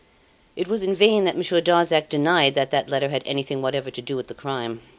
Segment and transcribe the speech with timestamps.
[0.55, 4.01] It was in vain that Monsieur Darzac denied that that letter had anything whatever to
[4.01, 4.81] do with the crime.